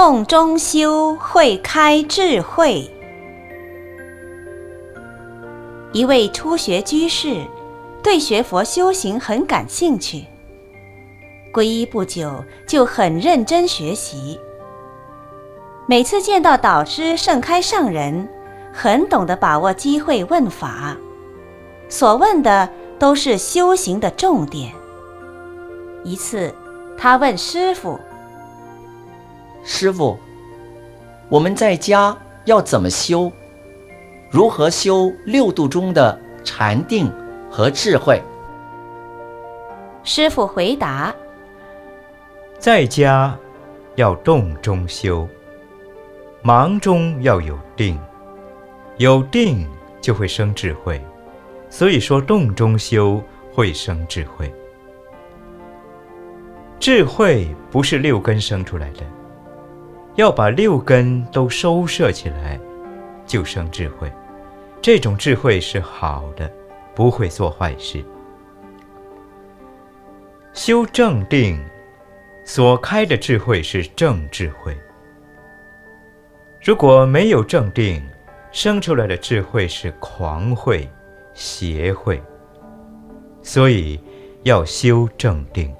[0.00, 2.88] 洞中修会开智慧。
[5.92, 7.44] 一位初学居士
[8.00, 10.24] 对学佛修行很感兴趣，
[11.52, 14.38] 皈依不久就很认真学习。
[15.88, 18.28] 每次见到导师盛开上人，
[18.72, 20.96] 很懂得把握机会问法，
[21.88, 22.68] 所问的
[23.00, 24.72] 都是修行的重点。
[26.04, 26.54] 一次，
[26.96, 27.98] 他问师傅。
[29.70, 30.18] 师傅，
[31.28, 32.16] 我们在家
[32.46, 33.30] 要怎么修？
[34.30, 37.12] 如何修六度中的禅定
[37.50, 38.18] 和智慧？
[40.02, 41.14] 师傅回答：
[42.58, 43.38] 在家
[43.96, 45.28] 要动中修，
[46.40, 48.00] 忙中要有定，
[48.96, 49.68] 有定
[50.00, 50.98] 就会生智慧。
[51.68, 54.50] 所以说，动中修会生智慧。
[56.80, 59.02] 智慧不是六根生出来的。
[60.18, 62.58] 要把六根都收摄起来，
[63.24, 64.12] 就生智慧。
[64.82, 66.52] 这种智慧是好的，
[66.92, 68.04] 不会做坏事。
[70.52, 71.64] 修正定
[72.44, 74.76] 所开的智慧是正智慧。
[76.60, 78.02] 如果没有正定，
[78.50, 80.90] 生出来的智慧是狂慧、
[81.32, 82.20] 邪慧。
[83.40, 84.00] 所以
[84.42, 85.72] 要修正定。